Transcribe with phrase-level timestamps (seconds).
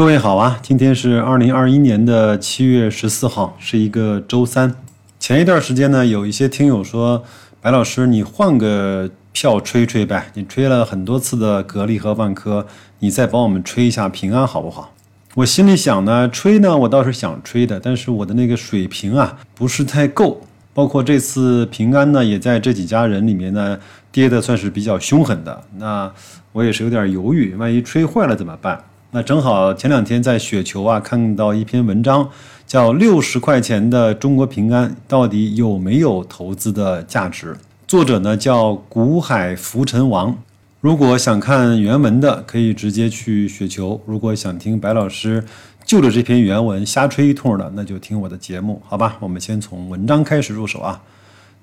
[0.00, 4.74] 各位好啊，今天是二零二一年的七月十四号，是一个周三。
[5.18, 7.22] 前一段时间呢，有一些听友说，
[7.60, 12.66] 白老师你换个票吹吹呗，你吹了很多次的格力和万科，
[13.00, 14.94] 你再帮我们吹一下平安好不好？
[15.34, 20.40] 我心里想呢，吹呢我倒是想吹的，但是我的那个水平啊不是太够。
[20.72, 23.78] 包括这次平安呢，也在这几家人里面呢
[24.10, 25.62] 跌的算是比较凶狠的。
[25.76, 26.10] 那
[26.52, 28.82] 我也是有点犹豫，万一吹坏了怎么办？
[29.12, 32.28] 那正好前两天在雪球啊看到一篇文章，
[32.64, 37.56] 叫六十块钱的中国平安到底有没有投资的价值？
[37.88, 40.38] 作者呢叫古海浮尘王。
[40.80, 45.44] 如果想看原文的，可以直接去雪球；如果想听白老师
[45.84, 49.16] 就着这篇原文瞎吹一通的，那就听我的节目，好吧？
[49.18, 51.02] 我们先从文章开始入手啊。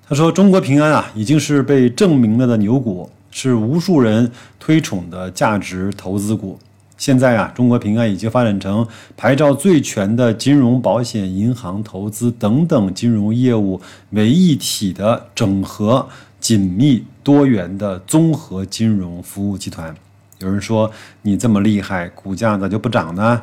[0.09, 6.59] 他说：“中国平安啊，已经是被证明了的牛股，是无数人推崇的价值投资股。
[6.97, 16.07] 现在啊，中国平安已经发展成牌照最全的金融、保险、银行、投资等等金融业务为一体的整合。”
[16.39, 19.93] 紧密多元的综合金融服务集团。
[20.37, 20.89] 有人说
[21.23, 23.41] 你这么厉害，股价咋就不涨呢？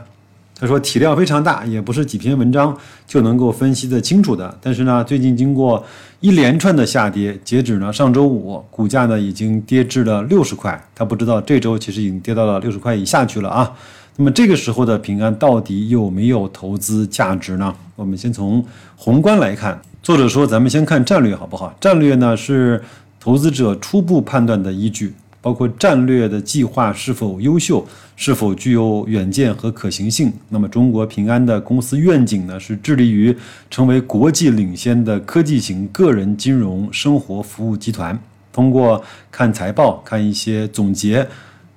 [0.58, 4.56] 他说体量非常大，也不是几篇文章就能够分析得清楚的。
[4.62, 5.84] 但是呢，最近经过
[6.20, 10.80] 一连串的下跌，截止呢上周五，股价呢已经跌至了六十块。
[10.94, 13.72] 他不知道这周其实已经跌到了六十块以下去了啊。
[14.16, 17.74] 那么这个时候的平安到底有没有投资价值呢？
[17.96, 18.64] 我们先从
[18.96, 19.80] 宏观来看。
[20.04, 21.74] 作者说：“咱们先看战略好不好？
[21.80, 22.80] 战略呢是
[23.18, 30.32] 投资者初步判断的依据，包括战略的计划是否优秀，是否具有远见和可行性。
[30.48, 33.36] 那么，中国平安的公司愿景呢是致力于
[33.70, 38.18] 成为国际领先的科技型个人金融生活服务集团。
[38.50, 41.28] 通过看财报、看一些总结。”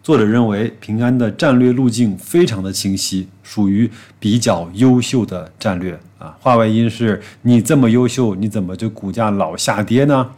[0.02, 6.34] 作者认为，平安的战略路径非常的清晰，属于比较优秀的战略啊。
[6.40, 10.30] 话外音是：你这么优秀，你怎么就股价老下跌呢？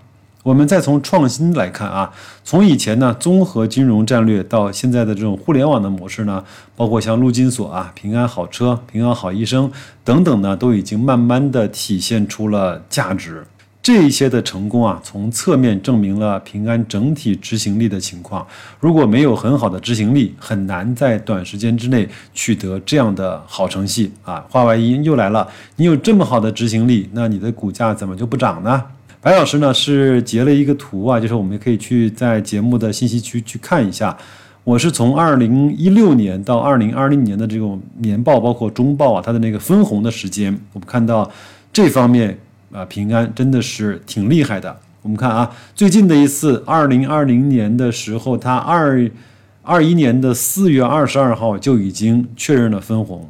[0.43, 2.11] 我们再从创新来看啊，
[2.45, 6.43] 从以前呢综合金融战略到现在的这种互联网的模式呢，
[6.77, 9.69] 包括像陆金所啊、平安好车、平安好医生
[10.03, 13.45] 等等呢，都已经慢慢的体现出了价值。
[13.81, 18.45] 这一些的成功啊，从侧面证明了平安整体执行力的情况。
[18.79, 24.45] 如果没有很好的执行力，很难在短时间之内取得这样的好成绩啊。
[24.49, 28.83] 话外音又来了，你有这么好的执行力，那你的股价怎么就不涨呢？
[29.21, 34.17] 白老师呢是截了一个图啊，就是我们可以去在节目的信息区去看一下。
[34.63, 41.29] 我是从二零一六年到二零二零年的这种年报，包括中报啊，它的那个分红的时间，我们看到
[41.73, 42.37] 这方面。
[42.71, 44.79] 啊，平安真的是挺厉害的。
[45.01, 49.09] 我们看啊，最近的一次，二零二零年的时候，它二
[49.63, 53.27] 二一年的四月二十二号就已经确认了分红。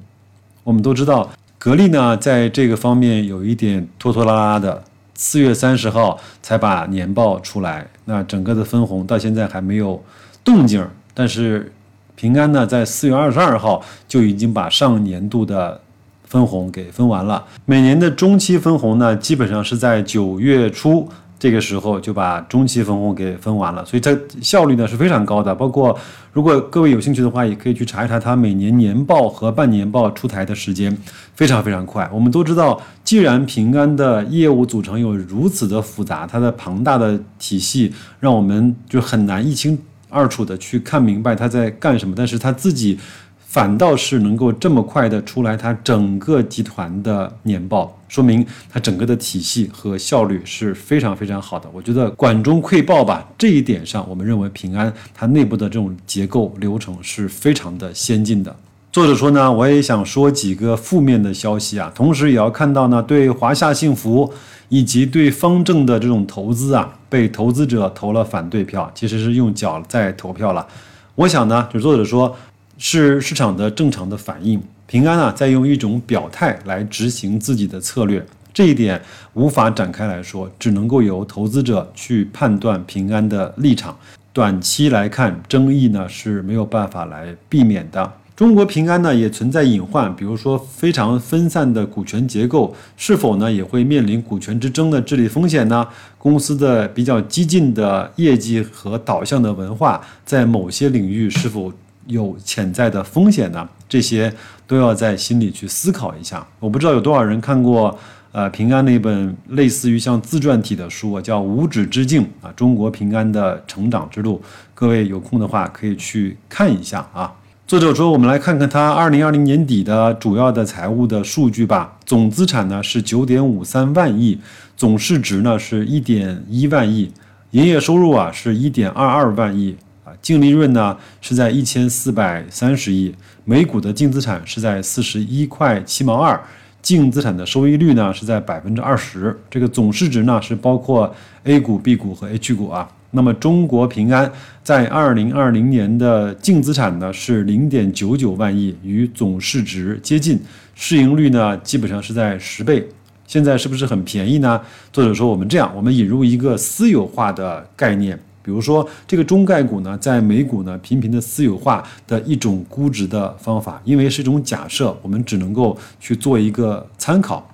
[0.66, 4.83] 我们都知道，格力呢在这个方面有一点拖拖拉拉的，
[5.19, 10.02] 四月三十号才把年报出来，那整个的分红到现在还没有
[10.46, 10.88] 动静。
[11.13, 11.69] 但是
[12.16, 15.81] 平安呢，在四月二十二号就已经把上年度的。
[16.30, 25.55] 分红给分完了，每年的中期分红呢，基本上是在九月初这个时候就把中期分红给分完了，所以它效率呢是非常高的。
[25.55, 25.97] 包括
[26.33, 30.95] 如果各位有兴趣的话，也可以去查一查它每年年报和半年报出台的时间，
[31.33, 32.09] 非常非常快。
[32.13, 39.79] 我们都知道，既然平安的业务组成有如此的复杂，它的庞大的体系让我们就很难一清
[40.09, 43.00] 二楚的去看明白它在干什么，但是它自己。
[43.49, 51.67] 反倒是能够这么快的出来，它整个集团的年报，说明它整个的体系和效率是非常非常好的。
[51.73, 58.55] 我觉得管中窥豹吧，这一点上，我们认为平安它内部的这种结构流程是非常的先进的。
[58.91, 64.31] 作者说呢，我也想说几个负面的消息啊，同时也要看到呢，对华夏幸福
[64.67, 70.67] 以及对方正的这种投资啊，被投资者投了反对票，其实是用脚在投票了。
[71.15, 72.35] 我想呢，就作者说。
[72.79, 74.59] 是市场的正常的反应。
[74.88, 79.00] 平安啊，在用一种表态来执行自己的策略，这一点
[79.33, 83.95] 无法展开来说，只能够由投资者去判断平安的立场。
[84.31, 88.12] 短期来看，争议呢是没有办法来避免的。
[88.36, 95.86] 中国平安呢也存在隐患，比如说非常分散的股权结构，是否呢也会面临股权之争的治理风险呢？
[96.18, 101.71] 公司的比较激进的业绩和导向的文化，在某些领域是否？
[102.09, 104.33] 有潜在的风险呢，这些
[104.67, 106.45] 都要在心里去思考一下。
[106.59, 107.95] 我不知道有多少人看过，
[108.31, 114.41] 呃，平安那本类似于像自传体的书，叫《无止之境》啊，中国平安的成长之路。
[114.73, 117.31] 各位有空的话可以去看一下啊。
[117.67, 121.95] 作者说，我们来看看他二零二零年底的主要的财务的数据吧。
[122.03, 124.39] 总资产呢是九点五三万亿，
[124.75, 127.12] 总市值呢是一点一万亿，
[127.51, 129.75] 营业收入啊是一点二二万亿，
[130.21, 133.13] 净利润呢是在一千四百三十亿，
[133.45, 136.39] 每股的净资产是在四十一块七毛二。
[136.81, 141.13] 净资产的收益率呢是在百分之二十，这个总市值呢是包括
[141.44, 142.89] A 股、B 股和 H 股啊。
[143.12, 144.31] 那么中国平安
[144.63, 150.39] 在二零二零年的净资产呢是零点九九万亿，与总市值接近，
[150.74, 152.88] 市盈率呢基本上是在十倍。
[153.27, 154.62] 现在是不是很便宜呢？
[154.94, 158.18] 作者说我们这样，我们引入一个私有化的概念。
[158.41, 167.47] 比如说，这个中概股呢，在美股呢频频的私有化的一种估值的方法，因为是一种假设，我们只能够去做一个参考。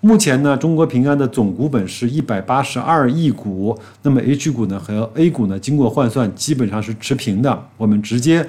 [0.00, 8.46] 目前呢，中国平安的总股本是一百八十二亿股，那么 H 股呢和 A 股呢经过换算基本上是持平的，我们直接。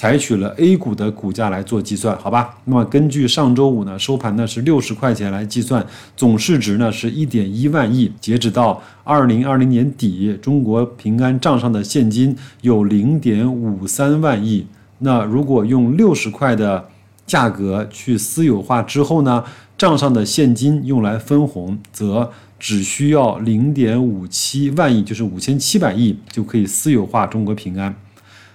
[0.00, 2.56] 采取了 A 股的股价来做计算，好吧？
[2.64, 5.86] 那么根据上周五呢收盘呢是六十块钱来计算，
[6.16, 8.10] 总市值呢是一点一万亿。
[8.18, 14.66] 截止到二零二零年底，中国平安账上的现金有零点五三万亿。
[15.00, 16.88] 那如果用六十块的
[17.26, 19.44] 价格去私有化之后呢，
[19.76, 27.94] 账上的现金用来分红，则只需要零点五七万亿，就是五千七百亿就可以私有化中国平安。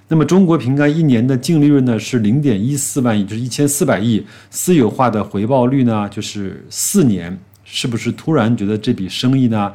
[0.07, 9.72] 那么中国平安一年的净利润呢是零点一四万亿，就是一千四百亿，私有化的回报率呢就是四年，是不是突然觉得这笔生意呢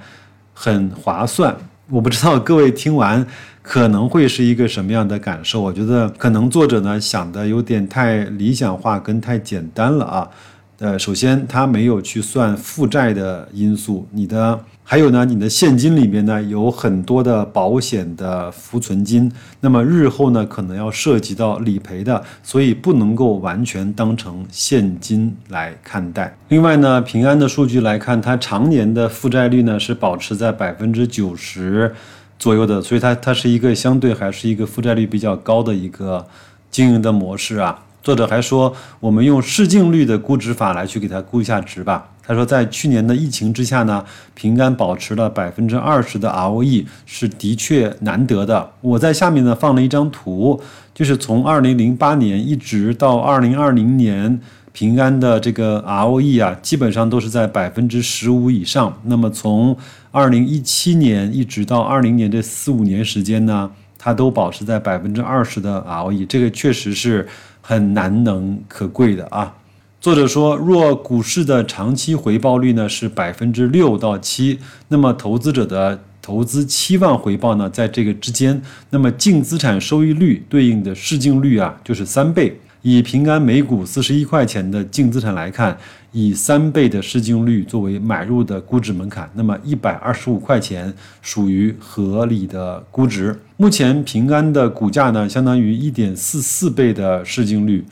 [0.54, 1.56] 很划算？
[1.88, 3.26] 我不知道各位听完
[3.62, 5.60] 可能会是一个什么样的感受？
[5.60, 10.30] 我觉得可能作者呢想的有点太理想化跟太简单了啊。
[10.78, 14.58] 呃，首先他没有去算负债的因素，你的
[14.90, 26.36] 还有呢，你的现金里面呢有很多的保险的浮存金，那么日后呢可能要涉及到理赔的，所以不能够完全当成现金来看待。
[26.48, 31.94] 另外呢，平安的数据来看，它常年的负债率呢是保持在百分之九十
[32.36, 36.26] 左右的，所以它它是一个相对还是一个负债率比较高的一个
[36.68, 37.84] 经营的模式啊。
[38.02, 42.08] 作者还说，我们用市净率的估值法来去给它估一下值吧。
[42.30, 44.04] 他说，在去年的疫情之下呢，
[44.34, 48.70] 平安保持了百分之二十的 ROE 是的确难得的。
[48.80, 50.62] 我在下面呢放了一张图，
[50.94, 54.40] 就是从二零零八年一直到二零二零年，
[54.70, 58.96] 平安的这个 ROE 啊，基本上都是在百分之十五以上。
[59.06, 59.76] 那么从
[60.12, 63.68] 二零一七年一直到二零年这四五年时间呢，
[63.98, 67.26] 它都保持在百分之二十的 ROE，这个确实是。
[67.62, 69.52] 很难能可贵的啊！
[70.00, 74.58] 作者说，若股市的长期回报率呢是百分之六到七，
[74.88, 82.58] 那么投资者的投资期望回报呢在这个之间，那么净资产收益率对应的市净率啊就是三倍。
[82.80, 85.76] 以平安每股四十一块钱的净资产来看，
[86.12, 93.38] 以三倍的市净率作为买入的估值门槛，那么一百二十五块钱属于合理的估值。
[93.58, 97.84] 目前平安的股价呢，相当于一点四四倍的市净率，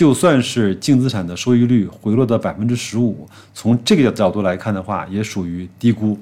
[0.00, 6.18] 就算是净资产的收益率回落到百分之十五，从这个角度来看的话，也属于低估。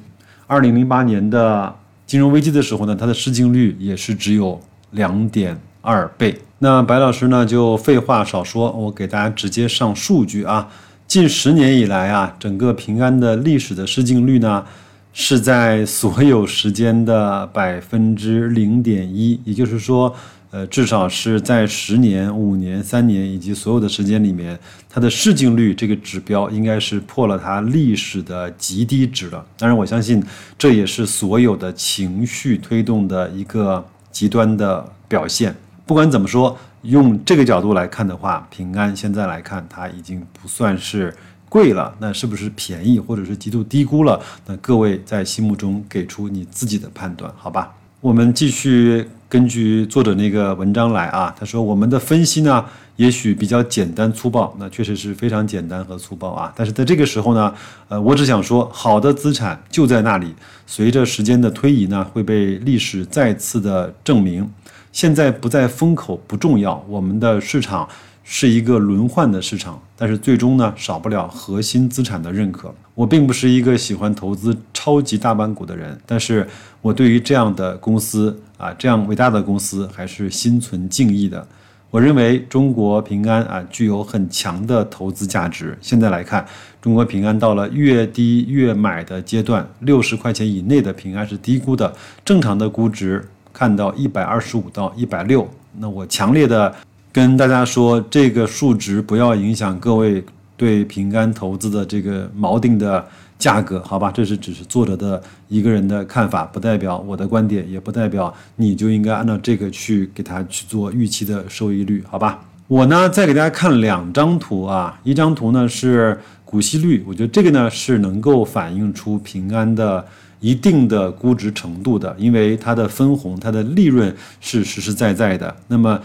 [0.49, 1.73] 二零零八年的
[2.05, 4.61] 金融危机的时候呢，它的市净率也是只有
[4.91, 6.37] 两点二倍。
[6.59, 10.69] 那白老师呢，就废话少说，我给大家直接上数据啊。
[11.07, 14.65] 近十年以来啊，整个平安的历史的市净率呢，
[15.13, 20.13] 是在所有时间的百分之零点一，也就是说，
[20.51, 29.45] 呃，至少是在十年、五年、三年以及所有的时间里面，它的市净率这个指标应该是破了它历史的极低值了。
[29.59, 30.23] 当然，我相信
[30.57, 35.55] 这也是所有的情绪推动的一个极端的表现。
[35.85, 41.15] 不管怎么说，用这个角度来看的话，平安现在来看，它已经不算是
[41.51, 41.95] 贵了。
[41.99, 44.19] 那是不是便宜，或者是极度低估了？
[44.47, 47.75] 那各位在心目中给出你自己的判断，好吧？
[48.01, 51.35] 我们继续根据作者那个文章来啊。
[51.39, 52.65] 他说，我们的分析呢，
[52.97, 56.53] 也许比较简单粗暴，那确实是非常简单和粗暴啊。
[56.57, 57.55] 但是在这个时候呢，
[57.89, 60.35] 呃，我只想说，好的资产就在那里，
[60.67, 64.51] 随着时间的推移呢，会被历史再次的证明。
[64.91, 67.87] 现在不在风口不重要，我们的市场
[68.31, 72.73] 是一个轮换的市场，但是最终呢，少不了核心资产的认可。
[72.95, 76.47] 我并不是一个喜欢投资超级大盘股的人，但是
[76.83, 81.45] 我对于这样的公司啊，这样伟大的公司还是心存敬意的。
[81.91, 85.77] 我认为中国平安啊，具有很强的投资价值。
[85.81, 86.47] 现在来看，
[86.83, 91.91] 中国平安到了越低越买的阶段，六十块钱以内的平安是低估的，
[92.27, 93.27] 正常的估值。
[93.51, 96.73] 看到一百二十五到一百六，那我强烈的
[97.13, 100.23] 跟大家说，这个数值不要影响各位
[100.57, 103.05] 对平安投资的这个锚定的
[103.39, 104.11] 价格，好吧？
[104.13, 112.41] 这是只是作者的一个人的看法，不代表我的观点，也不代表你就应该按照这个去给他去做预期的收益率，好吧？
[112.67, 120.05] 我呢再给大家看两张图啊，一张图呢是股息率，我觉得这个呢是能够反映出平安的
[120.41, 125.57] 一定的估值程度的，因为它的分红、它的利润是实实在在的。
[125.69, 125.99] 那么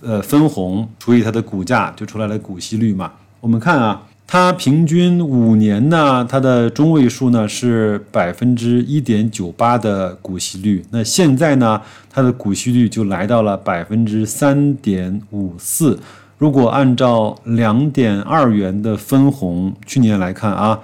[0.00, 3.12] 呃，分红除以它的股价就出来了股息率嘛。
[3.40, 10.84] 我们看啊，它平均五年呢，它的中位数呢是百分之一点九八的股息率。
[10.90, 15.98] 那现在呢，它的股息率就来到了百分之三点五四。
[16.38, 20.80] 如果按照两点二元的分红去年来看啊，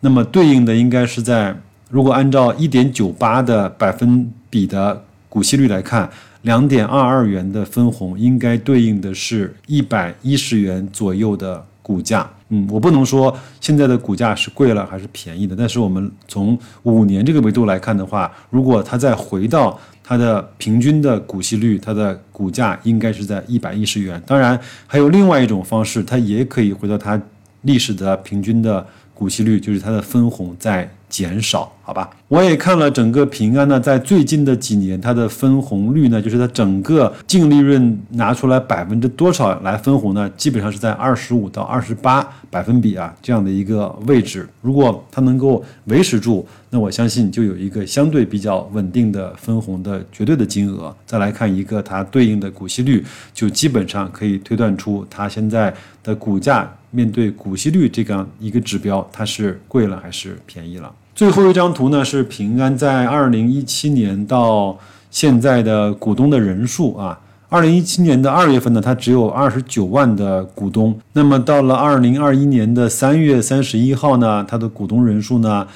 [0.00, 1.56] 那么对应的应该是在
[1.88, 6.10] 如果按照一点九八的百分比的股息率来看。
[6.42, 12.28] 两点二二元的分红应该对应的是一百一十元左右的股价。
[12.48, 24.20] 嗯，我不能说现在的股价是贵了还是便宜的，但是我们从五年这个维度来看的话，如果它再回到它的平均的股息率，它的股价应该是在一百一十元。
[24.26, 27.20] 当然，还有另外一种方式，它也可以回到它
[27.62, 30.90] 历史的平均的股息率，就是它的分红在。
[31.10, 32.08] 减少，好吧。
[32.28, 40.30] 我也看了整个平安呢，在最近的几年，它的分红率呢，就是它整个净利润拿出来百分之多少来分红呢？
[40.36, 44.48] 基本上是在二十五到二十八百分比啊这样的一个位置。
[44.60, 50.94] 如果它能够维持住，那我相信就有一个相对比较稳定的分红的绝对的金额。
[51.04, 53.04] 再来看一个它对应的股息率，
[53.34, 60.94] 就基本上可以推断出它现在的股价面对股息率这样一个指标，它是贵了还是便宜了？
[61.20, 64.78] 最后一张图呢是平安在二零一七年到
[65.10, 67.20] 现在的股东的人数啊。
[67.50, 70.98] 二零一七年的二月份呢，它只有二十九万的股东。
[71.12, 75.68] 那么到了二零二一年的三月三十一号呢，它的股东人数呢，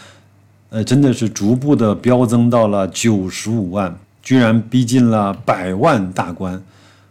[0.70, 6.58] 呃，真的是逐步的飙增到了九十五万，居然逼近了百万大关。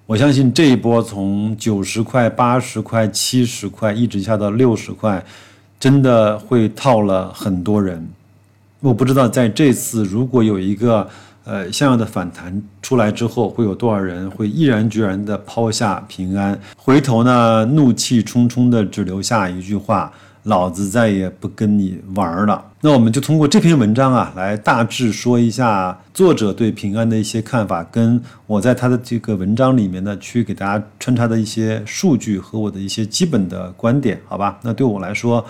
[0.08, 5.24] 我相信这一波从九十块、八十块、七十块一直下到六十块，
[5.80, 8.04] 真的会套了很多人。
[8.84, 11.08] 我不知道在这次如果有一个
[11.46, 20.12] 呃像样的反弹出来之后，会有多少人会毅然决然的抛下平安，回头呢怒气冲冲的只留下一句话：
[20.44, 22.62] 老子再也不跟你玩了。
[22.82, 34.60] 那我们就通过这篇文章啊，来大致说一下作者对平安的一些看法，跟我在他的这个文章里面呢，去给大家穿插的一些数据和我的一些基本的观点，好吧？
[34.62, 35.46] 那对我来说。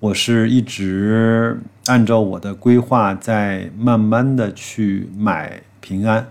[0.00, 6.24] 我是一直按照我的规划在慢慢的去买平安，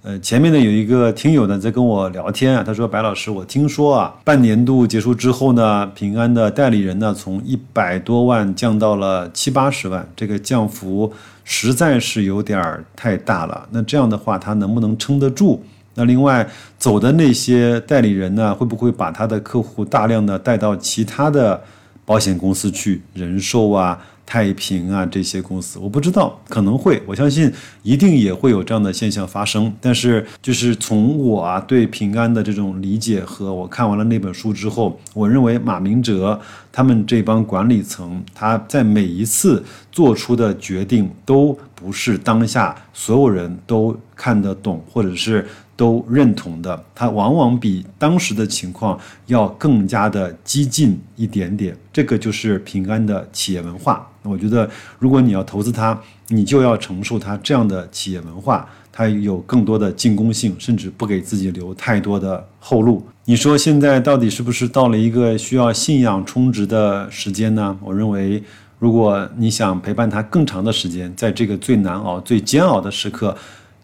[0.00, 11.12] 呃，前面呢有一个听友呢在跟我聊天啊，他说白老师，我听说啊，半年度结束之后呢，平安的代理人呢从一百多万降到了七八十万，这个降幅
[11.44, 13.68] 实在是有点儿太大了。
[13.72, 15.62] 那这样的话，他能不能撑得住？
[15.94, 21.62] 那另外走的那些代理人呢，会不会把他的客户大量的带到其他的？
[22.04, 29.72] 保险公司去人寿啊、太平啊这些公司，我不知道可能会，我相信一定也会有这样的现象发生。
[29.80, 36.40] 但是就是从我啊对平安的这种理解和我看完了那本书之后，我认为马明哲
[36.72, 45.46] 他们这帮管理层他在每一次做出的决定都不是当下所有人都看得懂，或者是。
[45.82, 48.96] 都认同的，它往往比当时的情况
[49.26, 51.76] 要更加的激进一点点。
[51.92, 54.08] 这个就是平安的企业文化。
[54.22, 54.70] 我觉得，
[55.00, 63.04] 如果你要投资它，你就要承受它这样的企业文化，它有更多的进攻性，甚至不给自己留太多的后路。
[63.24, 67.76] 你说现在到底是不是到了一个需要信仰充值的时间呢？
[67.82, 68.40] 我认为，
[68.78, 73.36] 如果你想陪伴他更长的时间，在这个最难熬、最煎熬的时刻。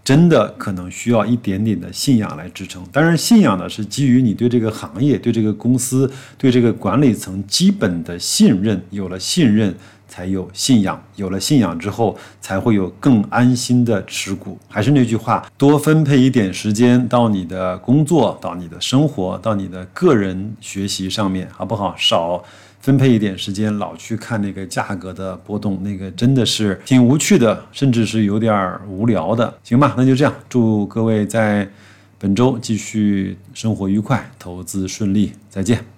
[0.08, 9.74] 真的可能需要一点点的信仰来支撑，当然，信仰呢是基于你对这个行业、对这个公司、对这个管理层基本的信任，有了信任
[10.08, 14.58] 才有信仰，有了信仰之后才会有更安心的持股。
[14.66, 21.94] 还是那句话，多分配一点时间到你的工作、到你的生活、到你的个人学习上面，好不好？
[21.98, 22.42] 少。
[22.80, 29.94] 分配一点时间，老去看那个价格的波动，那个真的是挺无趣的，甚至是有点无聊的，行吧？
[29.96, 31.68] 那就这样，祝各位在
[32.18, 35.97] 本周继续生活愉快，投资顺利，再见。